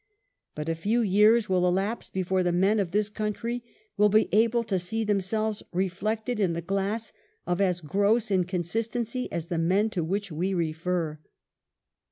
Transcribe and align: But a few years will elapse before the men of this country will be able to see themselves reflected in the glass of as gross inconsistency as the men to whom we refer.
But 0.55 0.67
a 0.67 0.73
few 0.73 1.01
years 1.03 1.47
will 1.47 1.67
elapse 1.67 2.09
before 2.09 2.41
the 2.41 2.51
men 2.51 2.79
of 2.79 2.89
this 2.89 3.07
country 3.07 3.63
will 3.97 4.09
be 4.09 4.29
able 4.31 4.63
to 4.63 4.79
see 4.79 5.03
themselves 5.03 5.61
reflected 5.71 6.39
in 6.39 6.53
the 6.53 6.61
glass 6.63 7.13
of 7.45 7.61
as 7.61 7.81
gross 7.81 8.31
inconsistency 8.31 9.31
as 9.31 9.45
the 9.45 9.59
men 9.59 9.91
to 9.91 10.03
whom 10.03 10.37
we 10.39 10.55
refer. 10.55 11.19